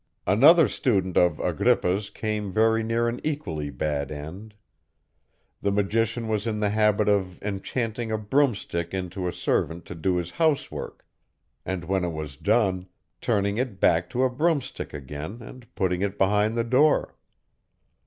[0.25, 4.55] Another student of Agrippa's came very near an equally bad end.
[5.61, 10.15] The magician was in the habit of enchanting a broomstick into a servant to do
[10.15, 11.05] his housework,
[11.67, 12.87] and when it was done,
[13.21, 17.15] turning it back to a broomstick again and putting it behind the door.